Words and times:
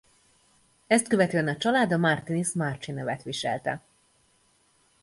Ezt 0.87 1.07
követően 1.07 1.47
a 1.47 1.57
család 1.57 1.91
a 1.91 1.97
Martinis-Marchi 1.97 2.91
nevet 2.91 3.23
viselte. 3.23 3.81